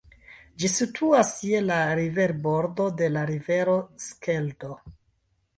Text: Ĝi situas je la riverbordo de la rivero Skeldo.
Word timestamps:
Ĝi 0.61 0.69
situas 0.75 1.33
je 1.49 1.59
la 1.65 1.77
riverbordo 2.01 2.89
de 3.03 3.13
la 3.13 3.27
rivero 3.33 3.77
Skeldo. 4.07 4.73